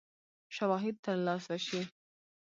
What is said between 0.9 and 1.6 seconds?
تر لاسه